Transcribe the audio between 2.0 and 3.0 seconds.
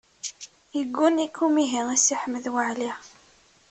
Si Ḥmed Waɛli.